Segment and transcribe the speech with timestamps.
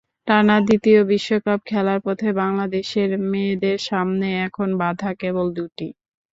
[0.27, 5.87] টানা দ্বিতীয় বিশ্বকাপ খেলার পথে বাংলাদেশের মেয়েদের সামনে এখন বাধা কেবল দুটি।